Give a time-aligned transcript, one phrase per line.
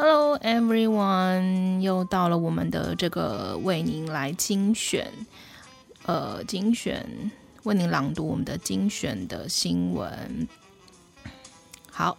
[0.00, 5.12] Hello everyone，又到了我们的这个为您来精选，
[6.06, 7.04] 呃，精选
[7.64, 10.46] 为您朗读我们的精选的新闻。
[11.90, 12.16] 好，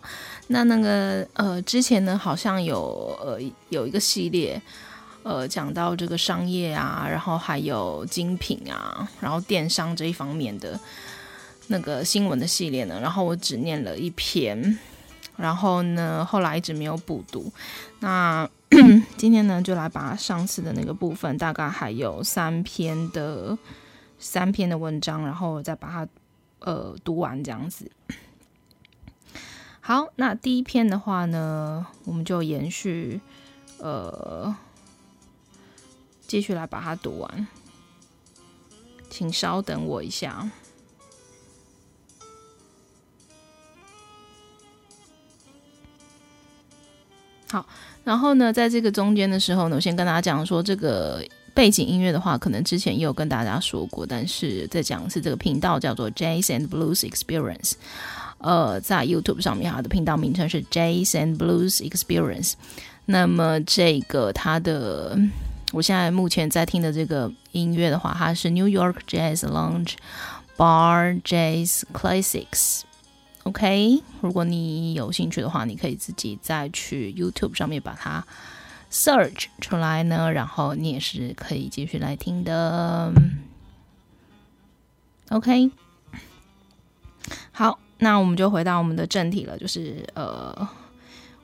[0.47, 3.39] 那那个呃，之前呢好像有呃
[3.69, 4.61] 有一个系列，
[5.23, 10.77] 呃，讲到这个商业啊，然后还有精品啊，然后电商这一方面的
[11.67, 14.77] 那个新闻的系列呢，然后我只念了一篇。
[15.39, 17.51] 然后呢，后来一直没有补读。
[17.99, 18.47] 那
[19.17, 23.57] 今天呢，就来把上次的那个部分，大概还有三篇的
[24.19, 26.07] 三篇的文章，然后再把它
[26.59, 27.89] 呃读完这样子。
[29.79, 33.19] 好，那第一篇的话呢，我们就延续
[33.79, 34.55] 呃
[36.27, 37.47] 继续来把它读完，
[39.09, 40.51] 请稍等我一下。
[47.51, 47.65] 好，
[48.03, 57.73] 然后呢，在这个中间的时候呢，我先跟大家讲说，这个背景音乐的话，可能之前也有跟大家说过，但是在讲是这个频道叫做 Jazz and Blues Experience，
[58.37, 62.53] 呃，在 YouTube 上面，它的频道名称是 Jazz and Blues Experience。
[63.05, 65.17] 那么这个它的，
[65.73, 69.95] 我现在目前在听的这个音乐的话，它是 New York Jazz Lounge
[70.55, 72.81] Bar Jazz Classics。
[73.43, 78.23] OK，如果你有兴趣的话，你可以自己再去 YouTube 上面把它
[78.91, 83.11] search 出来呢，然后你也是可以继续来听的。
[85.29, 85.71] OK，
[87.51, 90.67] 好，那我们就回到我们的正题了，就是呃，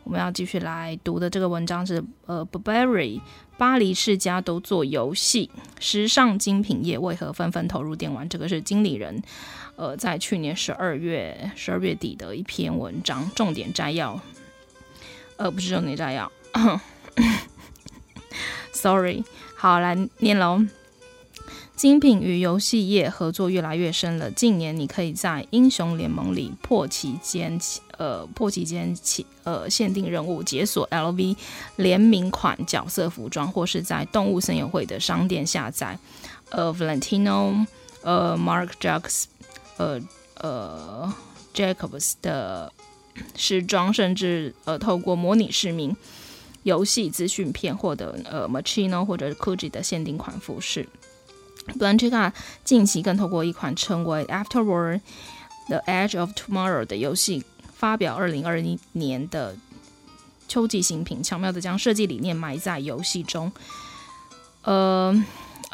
[0.04, 3.22] 我们要继续来读的这个文章是呃，Burberry
[3.58, 8.28] 巴黎世家都做游戏，时尚精品业为何纷纷投入电玩？
[8.28, 9.24] 这个是经理人。
[9.76, 14.20] 呃，在去年十二月十二月底的一篇文章，重点摘要，
[15.38, 16.32] 呃，不是重点摘要，
[18.72, 19.24] sorry，
[19.56, 20.66] 好，来念喽。
[21.76, 24.32] 精品与游戏业合作越来越深了。
[24.32, 27.60] 近年，你可以在英雄联盟里破期间，
[27.98, 31.36] 呃，破期间起，呃，限定任务解锁 LV
[31.76, 36.00] 联名款角色服装，或是在动物森友会的商店下载，
[36.50, 37.68] 呃，Valentino，
[38.04, 39.26] 呃，Mark Jacques。
[39.78, 40.00] 呃
[40.36, 41.14] 呃
[41.54, 42.72] ，Jacobs 的
[43.36, 45.96] 时装，甚至呃，透过模拟市民
[46.64, 50.88] 游戏资讯片获得呃，Machino 或者 Gucci 的限定款服饰。
[51.80, 52.32] Blancica
[52.64, 55.02] 近期更透过一款称为 Afterworld
[55.68, 57.44] The Edge of Tomorrow 的游戏，
[57.74, 59.56] 发表二零二一年的
[60.48, 63.52] 秋季新品，巧妙地将设计理念埋在游戏中。
[64.64, 65.26] 呃。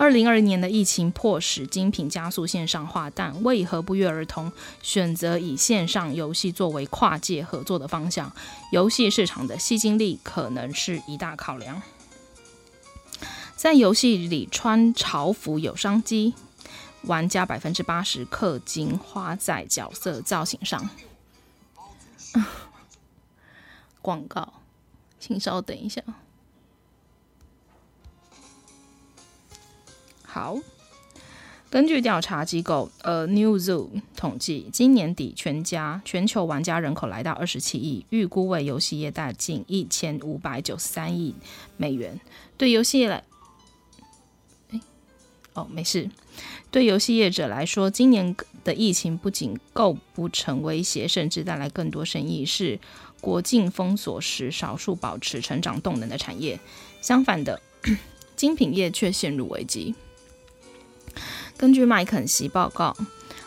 [0.02, 4.52] 二零二零年的疫情迫使精品加速线上化，但为何不约而同
[4.82, 8.34] 选择以线上游戏作为跨界合作的方向？
[8.72, 11.80] 游戏市场的吸金力可能是一大考量。
[13.56, 16.34] 在游戏里穿潮服有商机，
[17.04, 20.90] 玩家百分之八十氪金花在角色造型上。
[24.02, 24.52] 广告，
[25.20, 26.02] 请稍等一下。
[30.42, 30.58] 好，
[31.70, 41.36] 根据调查机构呃 Newzoo 统计，今年底全家全球玩家人口来到二十七亿，预估为游戏业带进一千五百九十三亿
[41.78, 42.20] 美元。
[42.58, 43.24] 对游戏业来，
[45.54, 46.10] 哦，没事。
[46.72, 52.80] 对游戏业者来说，今年的疫情不仅构不成威胁，甚至带来更多生意，是
[53.22, 56.60] 国境封锁时少数保持成长动能的产业。
[57.00, 57.62] 相反的，
[58.36, 59.94] 精品业却陷入危机。
[61.62, 62.98] 根据麦肯锡报告，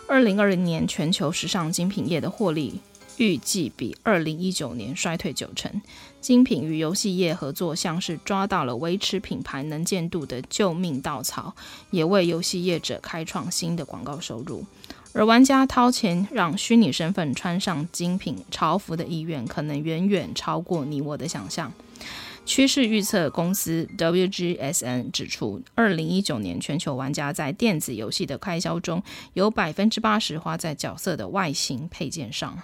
[0.07, 2.79] 二零二零年全球时尚精品业的获利
[3.17, 5.83] 预计比二零一九年衰退九成。
[6.21, 11.53] 精品与游戏业合作，像是抓到了维持品牌能见度的救命稻草，
[11.91, 14.65] 也为游戏业者开创新的广告收入。
[15.13, 21.73] 而玩家掏钱让虚拟身份穿上精品潮服的意愿，可能远远超过你我的想象。
[22.47, 29.03] 趋势预测公司 WGSN 指出，二零一九年全球玩家在电子游戏的开销中
[29.33, 32.59] 有百分之八十花在角色的外形配件上，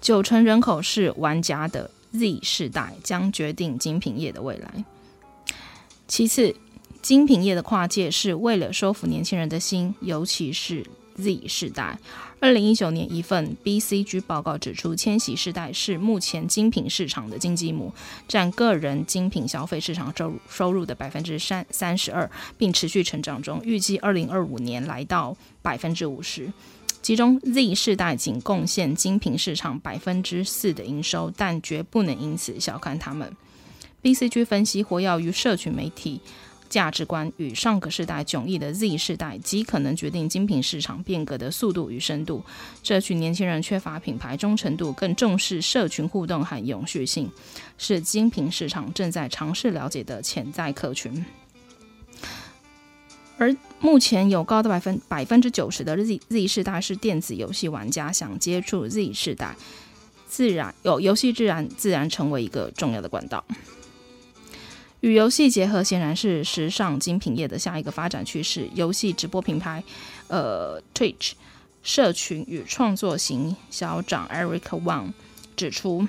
[0.00, 4.84] 九成人口是玩家的 Z 世代将决定精品业的未来。
[6.06, 6.54] 其次，
[7.02, 10.86] 精品业的跨界是为了收服年轻人的心，尤其是
[11.20, 11.98] Z 世代。
[12.40, 17.92] 二零一九年一份 BCG 报告指出，千禧世代是目前精品市场的经济母，
[18.26, 26.50] 占个人精品消费市场收入收入的百分之三三十二，并持续成长中，预计二零二五年来到百分之五十。
[27.02, 33.36] 其中 Z 世代仅贡献精品市场百分之四的营收，但绝不能因此小看他们。
[34.02, 36.20] BCG 分析，活跃于社群媒体。
[36.70, 42.42] 价值观与上个世代迥异的 Z 世代，极可能决定精品市场变革的速度与深度。
[42.82, 47.30] 这群年轻人缺乏品牌忠诚度，更重视社群互动和永续性，
[47.76, 51.22] 是精品市场正在尝试了解的潜在客群。
[53.36, 59.56] 而目前有高达百分百分之九十的 Z Z 世代是电子游戏玩家，想接触 Z 世代，
[60.28, 63.44] 自然有游戏自然自然成为一个重要的管道。
[65.00, 68.68] 与游戏结合，显然是时尚精品业的下一个发展趋势。
[68.74, 69.82] 游戏直播品牌，
[70.28, 71.32] 呃，Twitch
[71.82, 75.12] 社群与创作型小长 Eric Wang
[75.56, 76.06] 指出，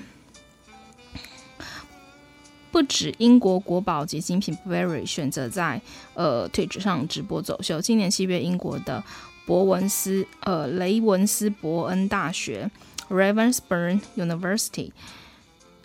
[2.70, 5.80] 不止英国国宝级精品 Burberry 选择在
[6.12, 7.80] 呃 Twitch 上直播走秀。
[7.80, 9.02] 今年七月，英国的
[9.46, 12.70] 伯文斯呃雷文斯伯恩大学
[13.08, 14.90] Ravensbourne University。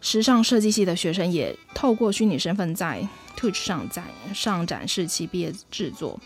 [0.01, 3.07] 时尚设计系的学生也透过虚拟身份在
[3.37, 6.19] Twitch 上展上展示其毕业制作。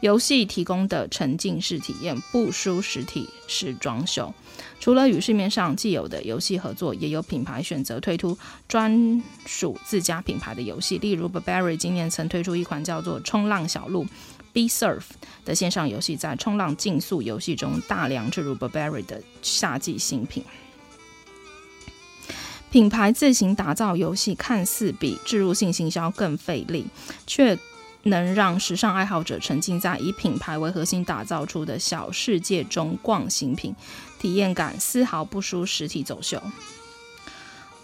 [0.00, 4.34] 游戏提供的沉浸式体验不输实体时装秀。
[4.80, 8.36] 除了与市面上既有的游戏合作，也有品牌选择推出
[8.66, 10.98] 专属自家品牌的游戏。
[10.98, 14.04] 例如，Burberry 今年曾推出一款叫做《冲浪小路》
[14.52, 15.02] （B Surf）
[15.44, 20.42] 的线上游戏，在冲浪竞速游戏中大量置入 Burberry 的夏季新品。
[22.72, 26.86] 品牌自行打造游戏，看似比置入性行销更费力，
[27.26, 27.56] 却
[28.04, 33.76] 能让时尚爱好者沉浸在以品牌为核心打造出的小世界中逛新品，
[34.18, 36.42] 体验感丝毫不输实体走秀。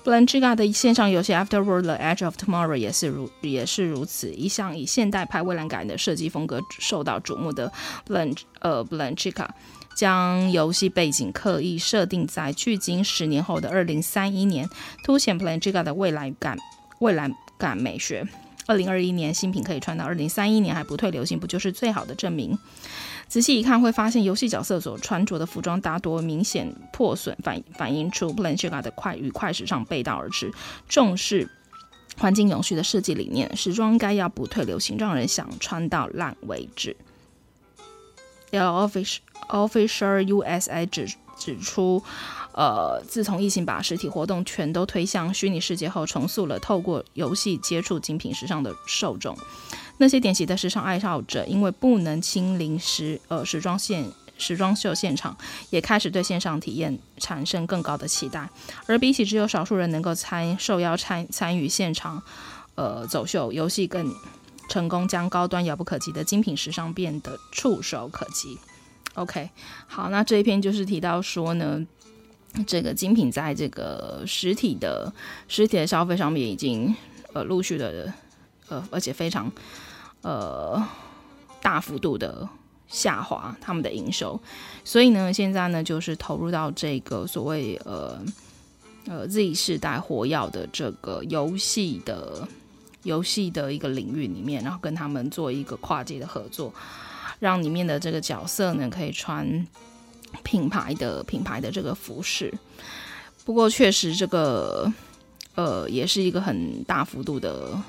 [0.04, 7.70] Balenciaga 的线上游戏 Afterworld: The Edge of Tomorrow 也是如也是如此，一向以现代派、未来感的设计风格受到瞩目的
[8.06, 9.48] Blanc 呃 Blancica。
[9.98, 14.70] 将游戏背景刻意设定在距今十年后的二零三一年，
[15.02, 16.56] 凸显 Balenciaga 的未来感、
[17.00, 17.28] 未来
[17.58, 18.24] 感美学。
[18.68, 22.56] 二零二一年新品可以穿到二零三一年还不退流行，不就是最好的证明？
[23.26, 30.52] 仔细一看，会发现游戏角色所穿着的服装大多明显破损，反反映出 Balenciaga 的快与快时尚背道而驰，
[30.88, 31.50] 重视
[32.16, 33.56] 环境永续的设计理念。
[33.56, 36.96] 时装应该要不退流行，让人想穿到烂为止。
[38.50, 39.18] Official
[39.48, 41.08] Official USA 指
[41.38, 42.02] 指出，
[42.52, 49.36] 呃，自从疫情把实体活动全都推向虚拟世界后，重塑了透过游戏接触精品时尚的受众。
[49.98, 54.04] 那些典型的时尚爱好者，因为不能亲临时呃时装现
[54.36, 55.36] 时装秀现场，
[55.70, 58.48] 也开始对线上体验产生更高的期待。
[58.86, 62.22] 而比起只有少数人能够参受邀参参与现场
[62.74, 64.12] 呃走秀，游戏更。
[64.68, 68.58] 成功将高端遥不可及的精品时尚变得触手可及。
[69.14, 69.50] OK，
[69.86, 71.84] 好，那这一篇就是提到说呢，
[72.66, 75.12] 这个精品在这个实体的
[75.48, 76.94] 实体的消费上面已经
[77.32, 78.12] 呃陆续的
[78.68, 79.50] 呃，而且非常
[80.22, 80.80] 呃
[81.60, 82.48] 大幅度的
[82.86, 84.40] 下滑他们的营收，
[84.84, 88.22] 所以呢，现在呢就是投入到这个所谓呃
[89.06, 92.46] 呃 Z 世代火药的这个游戏的。
[93.04, 96.72] 游戏的一个领域里面，然后跟他们做一个跨界的合作，
[97.38, 99.66] 让里面的这个角色呢可以穿
[100.42, 102.52] 品牌的品牌的这个服饰。
[103.44, 104.92] 不过确实这个
[105.54, 107.80] 呃也是一个很大幅度的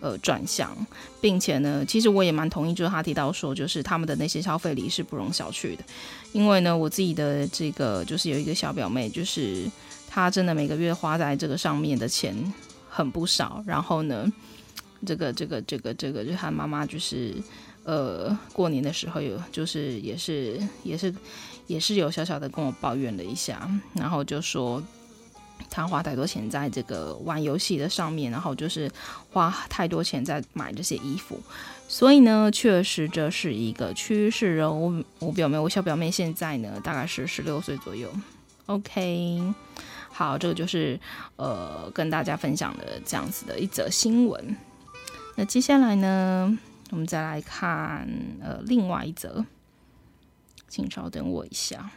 [0.00, 0.74] 呃转向，
[1.20, 5.84] 并且呢，其实我也蛮同意，就是他提到说，就是他们的那些消费力是不容小觑的。
[6.32, 9.70] 因为呢，我自己的这个就是有一个小表妹，就是
[10.08, 12.34] 她真的每个月花在这个上面的钱。
[12.94, 14.30] 很不少，然后呢，
[15.06, 17.34] 这个这个这个这个，就他妈妈就是，
[17.84, 21.14] 呃，过年的时候有，就是也是也是
[21.66, 24.82] 也是有小小的跟我抱怨了一下，然后就说
[25.70, 28.90] 他花太多钱在这个玩游戏的上面，然后就是
[29.30, 31.40] 花太多钱在买这些衣服，
[31.88, 34.70] 所以呢，确实这是一个趋势哦。
[34.70, 38.12] 我我表妹，我小表妹现在呢，大概是十六岁左右
[38.66, 39.40] ，OK。
[40.12, 41.00] 好，这个就是
[41.36, 44.56] 呃跟大家分享的这样子的一则新闻。
[45.36, 46.58] 那接下来呢，
[46.90, 48.06] 我们再来看
[48.42, 49.44] 呃另外一则，
[50.68, 51.90] 请稍等我一下。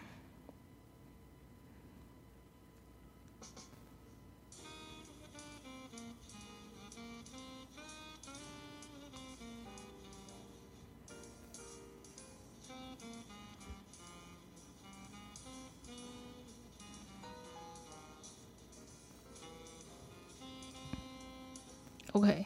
[22.16, 22.46] OK，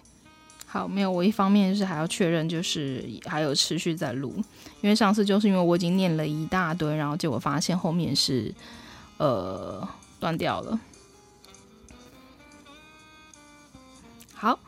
[0.66, 4.34] 好，没有，我一方面就是还要确认，就是还有持续在录，
[4.82, 8.52] 因为上次就是因为我已经念了一大堆，然后结果发现后面是
[9.18, 9.88] 呃
[10.20, 10.80] 断掉了。
[14.34, 14.60] 好，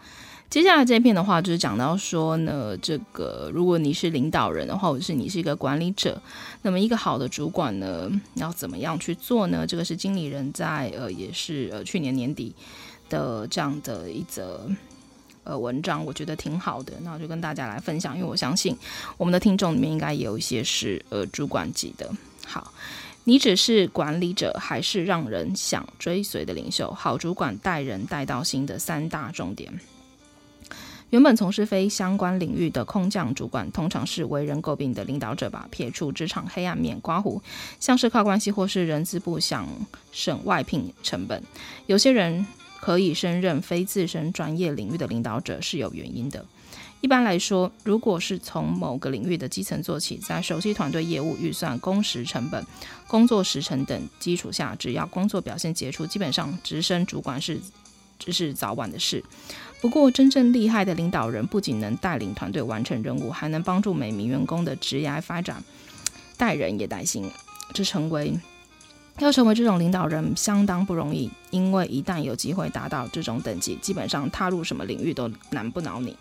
[0.51, 6.21] 接下来这一篇的话就是讲到说呢，这个如果你是领导人的话，或者是你是一个管理者，
[6.61, 9.65] 那么一个好的主管呢，要怎么样去做呢？
[9.65, 12.53] 这个是经理人在呃也是呃去年年底
[13.09, 14.69] 的这样的一则。
[15.43, 18.77] 呃，文章我觉得挺好的，那我就跟大家来分享，因为我相信
[19.17, 22.07] 我们的听众里面应该也有一些是呃主管级的。
[22.45, 22.71] 好，
[23.23, 26.93] 你只是管理者，还是让人想追随的领袖？
[26.93, 29.73] 好主管带人带到新的三大重点。
[31.09, 35.67] 原本从事非相关领域的空降主管，通常是为人诟病的领导者吧？
[35.71, 37.41] 撇除职场黑暗面，刮胡，
[37.79, 39.67] 像是靠关系或是人资部想
[40.11, 41.43] 省外聘成本，
[41.87, 42.45] 有些人。
[42.81, 46.45] 可以胜任非自身专业领域的领导者是有原因的。
[46.99, 52.63] 一般来说，如果是从某个领域的基层做起，在熟悉团队业务、预算、工时成本、
[53.07, 57.59] 工作时程等基础下，只要工作表现杰出，基本上直升主管是
[58.19, 59.23] 只是早晚的事。
[59.81, 65.63] 不过，真正厉害的领导人不仅能带领团队完成任务，还能帮助每名员工的职业发展，
[66.37, 67.31] 带人也带心，
[67.73, 68.39] 这成为。
[69.19, 76.17] 要成为这种领导人相当不容易，因为一旦有机会达到这种等级，基本上踏入什么领域都难不倒你，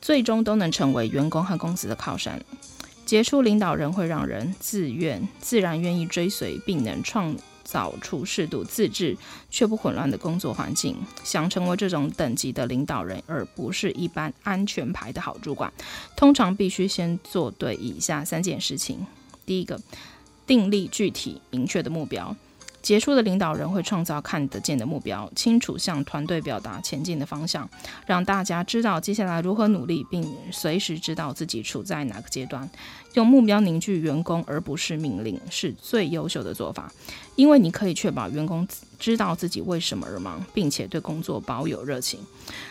[0.00, 2.42] 最终都能成为员工和公司的靠山。
[3.04, 9.16] 杰出领导人会让人自愿、自然愿意追随，并能创造出适度自治
[9.50, 10.96] 却不混乱的工作环境。
[11.22, 15.72] 想成为这种等级的领导人，而不是一般安全牌的好主管，
[16.16, 19.06] 通常必须先做对以下三件事情：
[19.46, 19.80] 第一个。
[20.46, 22.34] 订立具体明确的目标，
[22.82, 27.68] 杰出的领导人会创造看得见的目标，清楚向团队表达前进的方向，
[28.06, 32.68] 让大家知道接下来如何努力，并随时知道自己处在哪个阶段。
[33.14, 36.90] 用目标凝聚员工，而不是命令，是最优秀的做法，
[37.36, 38.66] 因为你可以确保员工
[38.98, 42.18] 知道自己为什么而忙，并且对工作保有热情。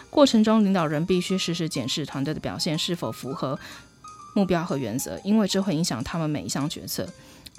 [0.09, 3.57] 过程中，领导人必须时时检视团队的表现是否符合
[4.33, 7.07] 目标和原则，因为这会影响他们每一项决策。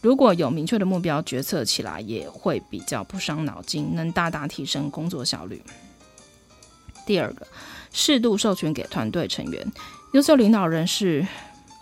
[0.02, 5.62] 如果有明确的目标，决策起来也会比较不伤脑筋，能大大提升工作效率。
[7.06, 7.46] 第二个，
[7.92, 9.72] 适度授权给团队成员。
[10.12, 11.24] 优秀领导人是，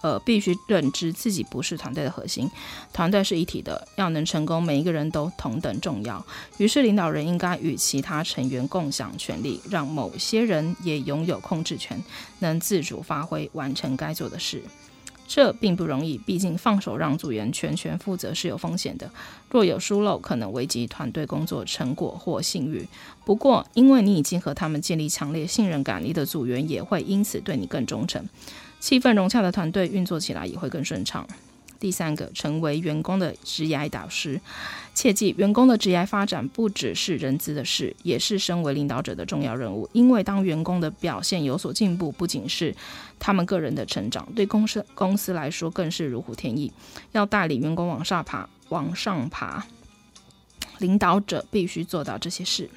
[0.02, 2.50] 呃，必须认知自己不是团队的核心，
[2.92, 6.22] 团队是一体的，要能成功，每一个人都同等重要。
[6.58, 12.02] 于是，领导人应该与其他成员共享权力，让某些人也拥有控制权，
[12.40, 14.62] 能自主发挥，完成该做的事。
[15.32, 19.08] 这并不容易，毕竟放手让组员全权负责是有风险的。
[19.48, 22.88] 若有疏漏，可能危及团队工作成果或信誉。
[23.24, 28.28] 不过，因为你已经和他们建立强烈信任感，你的组员也会因此对你更忠诚。
[28.80, 31.24] 气氛融洽的团队运作起来也会更顺畅。
[31.80, 34.40] 第三个，成为员工的职业导师。
[34.94, 39.88] 切记，员工的职业发展不只是人资的事，也是身为领导者的重要任务。
[39.92, 42.74] 因为当员工的表现有所进步，不仅是
[43.18, 46.70] 他们个人的成长，对公司公司来说更是如虎添翼。
[47.12, 49.64] 要带领员工往上爬，往上爬，
[50.78, 52.68] 领导者必须做到这些事。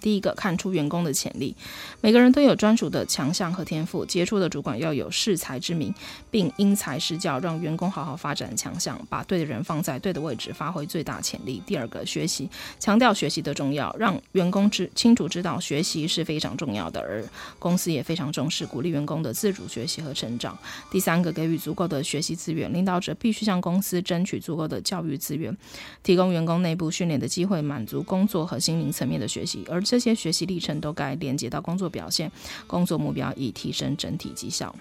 [0.00, 1.54] 第一个，看出员工的潜力。
[2.00, 5.94] 每个人都有专属的强项和天赋，杰出的主管要有识才之明，
[6.30, 11.62] 并因材施教，让员工好好发展强项，把对的人放在对的位置，发挥最大潜力。
[11.66, 12.48] 第二个，学习，
[12.78, 17.24] 强调学习的重要，让员工知清楚知道学习是非常重要的，而
[17.58, 20.56] 公司也非常重视鼓励员工的自主学习和成长。
[20.90, 25.56] 第三个，给予足够的学习资源，领导者必须向公司争取足够的教育资源，
[26.02, 32.30] 提供员工内部训练的机会，满足工作和心灵层面的学习，而这些学习历程都该连接到工作表现、
[32.66, 34.74] 工作目标，以提升整体绩效。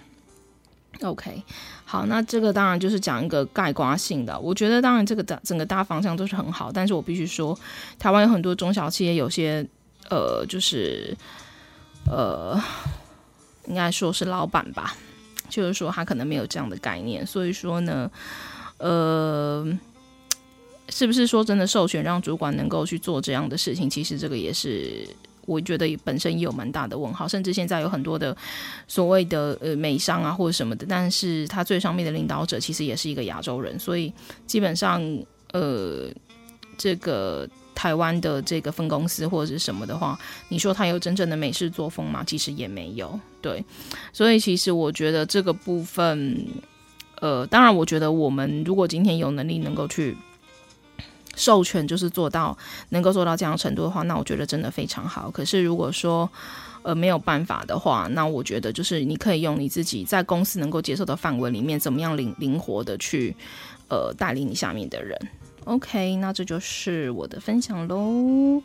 [1.02, 1.44] OK，
[1.86, 4.40] 好，那这个当然就是讲一个概括性的。
[4.40, 7.56] 我觉得当然这个大整个大方向都是很好，但是我必须说，
[8.00, 9.64] 台湾有很多中小企业，有些
[10.10, 11.16] 呃，就是
[12.10, 12.60] 呃，
[13.68, 14.96] 应该说是老板吧，
[15.50, 18.10] 就是说他可能没有这样的概念，所以说呢，
[18.80, 19.68] 呃。
[20.90, 23.90] 是不是说真的授权让主管能够去做这样的事情？
[23.90, 25.08] 其实这个也是
[25.46, 27.28] 我觉得本身也有蛮大的问号。
[27.28, 28.36] 甚至现在有很多的
[28.88, 34.14] 所谓的呃美商啊或者什么的，但是他最上面的领导者其实也是一个亚洲人，所以
[34.46, 35.02] 基本上
[35.54, 36.08] 呃
[36.78, 40.18] 这个台湾的这个分公司或者是什么的话，
[40.50, 42.24] 你说他有真正的美式作风吗？
[42.26, 43.20] 其实也没有。
[43.42, 43.66] 对，
[44.14, 46.48] 所以其实我觉得这个部分，
[47.22, 50.16] 呃，当然我觉得我们如果今天有能力能够去。
[51.36, 52.58] 授权就是做到
[52.90, 55.30] 能够做到这样程度的话，那我觉得真的非常好。
[55.30, 56.30] 可是如果说
[56.84, 63.36] 呃没有办法的话，那我觉得就是你可以用你自己在公司能够接受的范围里面，怎么样灵灵活的去
[63.90, 65.20] 呃带领你下面的人。
[65.66, 68.62] OK，那这就是我的分享喽。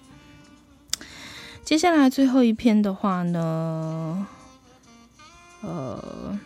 [1.64, 4.26] 接下来最后一篇的话呢，
[5.62, 6.38] 呃，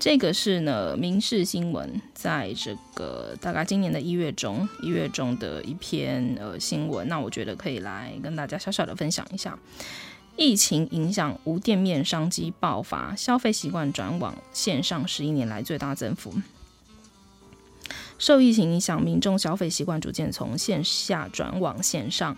[0.00, 9.58] 这个是呢，民事新闻在这个大概今年的一月中，一月中的一篇呃新闻，那我觉得可以来跟大家小小的分享一下。
[10.36, 16.32] 疫情影响无店面商机爆发，消费习惯转往线上，十一年来最大增幅。
[18.18, 22.34] 受疫情影响，民众消费习惯逐渐从线下转往线上。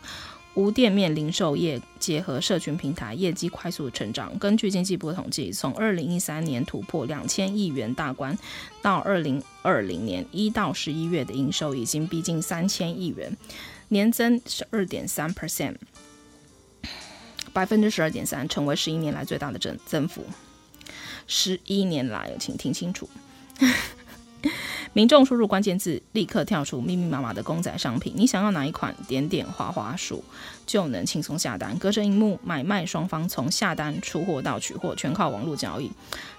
[0.54, 4.38] 无店面零售业结合社群平台，业绩快速成长。
[4.38, 8.36] 根据经济部统计，从二零一三年突破两千亿元大关，
[8.82, 13.34] 到二零二零年一到十一月的营收已经逼近三千亿元，
[13.88, 15.76] 年增十二点三 percent，
[17.54, 20.22] 百分之十二点三，成为十一年来最大的增增幅。
[21.26, 23.08] 十一年来，请听清楚。
[24.94, 28.12] 民众输入关键字，立刻跳出密密麻麻的公仔商品。
[28.14, 28.94] 你想要哪一款？
[29.08, 30.22] 点点滑滑鼠
[30.66, 31.74] 就能轻松下单。
[31.78, 35.90] 隔着荧幕，买卖双方从下单、出货到取货，全靠网络交易。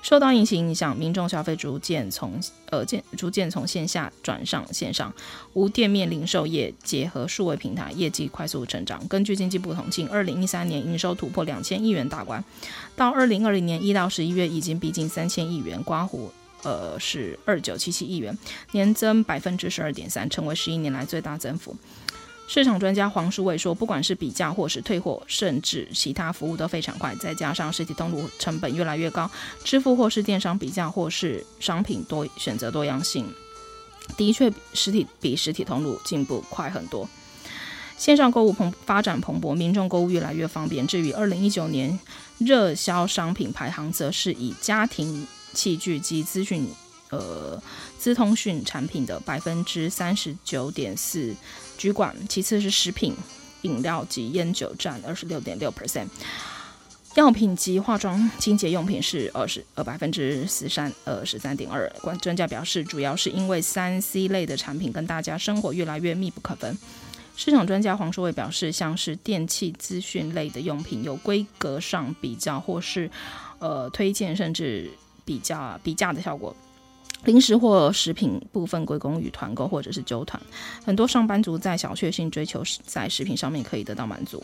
[0.03, 5.11] 受到疫情影响，民众消费逐渐从呃渐逐渐从线下转上线上。
[5.53, 9.07] 无店面零售业结合数位平台，业绩快速成长。
[9.07, 12.43] 根据经济部统计，二零一三年营收突破两千亿元大关，
[12.95, 16.31] 到二零二零年一到十一月已经逼近三千亿元，刮胡。
[16.63, 18.37] 呃，是二九七七亿元，
[18.71, 21.75] 年增百分之十二点三，成为十一年来最大增幅。
[22.45, 29.29] 市场专家黄书卫说，不管是比价或是退货，甚至其他服务都非常快，再加上实体通路成本越来越高，
[29.63, 33.25] 支付或是电商比价或是商品多选择多样性，
[34.17, 37.07] 的确实体比实体通路进步快很多。
[37.97, 40.85] 线上购物蓬发展蓬勃，民众购物越来越方便。
[40.85, 41.97] 至于二零一九年
[42.39, 45.25] 热销商品排行，则是以家庭。
[45.53, 46.67] 器具及资讯，
[47.09, 47.61] 呃，
[47.97, 51.35] 资通讯产品的百分之三十九点四
[51.77, 53.15] 居冠，其次是食品、
[53.61, 56.07] 饮料及烟酒占二十六点六 percent，
[57.15, 61.87] 药品及化妆清洁用品是二十呃百分之十三呃十三点二。
[62.01, 66.75] 关专家表示，主要是因为三 C 类的产品跟大家生活越来越密不可分。
[67.35, 73.09] 市场专家黄书卫表示，像是电器资讯类的用品，有规格上比较或是
[73.59, 74.89] 呃推荐，甚至。
[75.25, 76.55] 比较比价的效果，
[77.25, 80.41] 零食或食品部分归功于团购或者是纠团。
[80.85, 84.43] 很多上班族在小确幸追求在食品上面可以得到满足，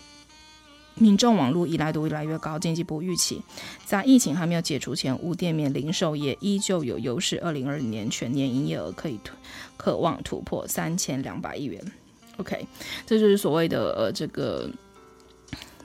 [0.95, 2.57] 民众网络依赖度越来越高。
[2.57, 3.41] 经济部预期，
[3.85, 7.39] 在疫情还没有解除前，无店面零售业依旧有优势。
[7.41, 9.35] 二零二零年全年营业额可以突
[9.75, 11.83] 可望突破三千两百亿元。
[12.37, 12.65] OK，
[13.05, 14.69] 这就是所谓的呃这个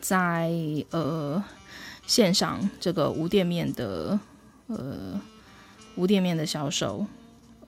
[0.01, 0.53] 在
[0.91, 1.43] 呃
[2.07, 4.17] 线上这个无店面的。
[4.67, 5.21] 呃，
[5.95, 7.07] 无店面的销售，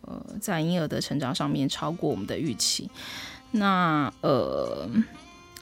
[0.00, 2.90] 呃，在婴儿的成长上面超过我们的预期。
[3.52, 4.88] 那呃，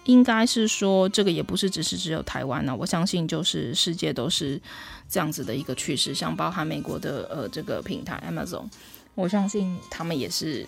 [0.05, 4.61] 应该是说这个也不是只是只有台湾呢，我相信就是世界都是
[5.09, 6.15] 这样子的一个趋势。
[6.15, 8.67] 像包含美国的呃这个平台 Amazon，
[9.15, 10.67] 我相信他们也是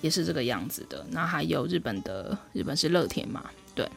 [0.00, 1.06] 也是这个样子的。
[1.10, 3.88] 那还有日本的，日本是乐天嘛，对。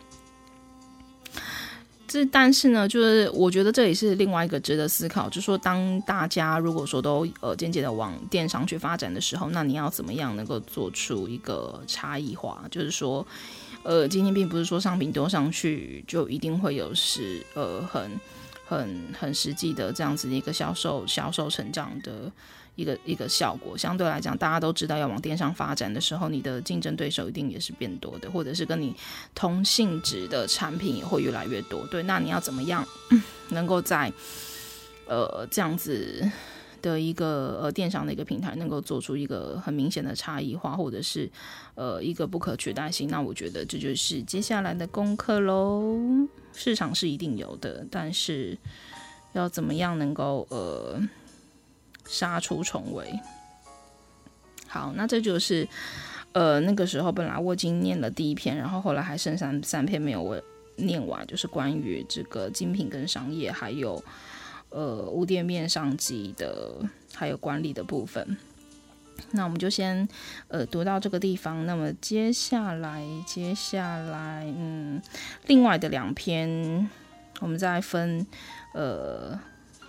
[2.09, 12.65] 这但是呢，就是我觉得这也是另外一个值得思考，就是说当大家如果说都呃渐渐的往电商去发展的时候，那你要怎么样能够做出一个差异化？
[12.71, 13.25] 就是说，
[13.83, 18.19] 呃，今天并不是说商品丢上去就一定会有是呃很
[18.65, 22.31] 很很实际的这样子的一个销售销售成长的。
[22.79, 28.95] 一个一个效果，相对来讲，大家都知道要往电商发展的时候，你的竞争对手一定也是变多的，或者是跟你
[29.35, 31.85] 同性质的产品也会越来越多。
[31.87, 32.87] 对，那你要怎么样
[33.49, 34.11] 能够在
[35.07, 36.25] 呃这样子
[36.81, 41.29] 的一个呃电商的一个平台，能够做出一个很明显的差异化，或者是
[41.75, 43.09] 呃一个不可取代性？
[43.09, 45.99] 那我觉得这就是接下来的功课喽。
[46.53, 48.57] 市场是一定有的，但是
[49.33, 50.97] 要怎么样能够呃。
[52.09, 53.17] 杀出重围。
[54.67, 55.67] 好，那这就是，
[56.31, 60.39] 呃，那个时候本来我已经念了第一篇，然后后来还剩三三篇没有我
[60.75, 64.03] 念完，就是关于这个精品跟商业，还有
[64.69, 66.75] 呃无店面商机的，
[67.15, 68.37] 还有管理的部分。
[69.31, 70.07] 那我们就先
[70.49, 71.65] 呃读到这个地方。
[71.65, 75.01] 那么接下来，接下来，嗯，
[75.47, 76.87] 另外的两篇，
[77.39, 78.25] 我们再分
[78.75, 79.39] 呃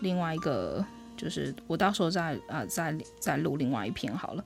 [0.01, 0.83] 另外一个。
[1.21, 4.45] 就是我到时候再啊、再再录另外一篇好了。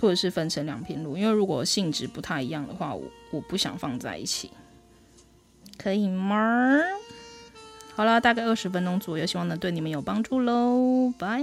[0.00, 4.48] 或者是分成两篇录，因为如果性质不太一样的话，我我不想放在一起，
[5.76, 6.78] 可以吗？
[7.96, 11.42] 好了，大概二十分钟左右，希望能对你们有帮助喽，拜。